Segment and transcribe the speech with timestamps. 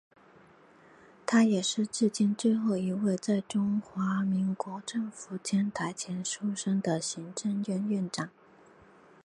[1.27, 8.27] 他也是至今最后一位在中华民国政府迁台前出生的行政院院长。